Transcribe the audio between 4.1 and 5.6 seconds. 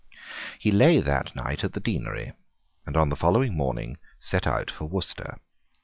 set out for Worcester.